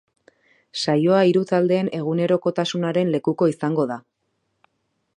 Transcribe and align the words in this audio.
Saioa 0.83 1.19
hiru 1.31 1.43
taldeen 1.51 1.93
egunerokotasunaren 1.99 3.15
lekuko 3.17 3.53
izango 3.55 3.89
da. 3.93 4.03